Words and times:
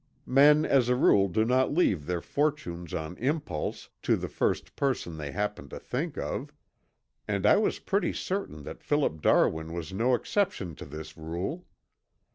Men 0.25 0.65
as 0.65 0.89
a 0.89 0.95
rule 0.95 1.27
do 1.27 1.45
not 1.45 1.75
leave 1.75 2.07
their 2.07 2.21
fortunes 2.21 2.91
on 2.91 3.15
impulse 3.17 3.87
to 4.01 4.17
the 4.17 4.27
first 4.27 4.75
person 4.75 5.15
they 5.15 5.31
happen 5.31 5.69
to 5.69 5.77
think 5.79 6.17
of, 6.17 6.51
and 7.27 7.45
I 7.45 7.57
was 7.57 7.77
pretty 7.77 8.11
certain 8.13 8.63
that 8.63 8.81
Philip 8.81 9.21
Darwin 9.21 9.73
was 9.73 9.93
no 9.93 10.15
exception 10.15 10.73
to 10.77 10.85
this 10.85 11.15
rule. 11.15 11.67